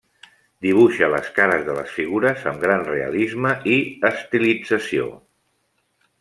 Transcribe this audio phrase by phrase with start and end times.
[0.65, 3.77] Dibuixa les cares de les figures amb gran realisme i
[4.13, 5.09] estilització.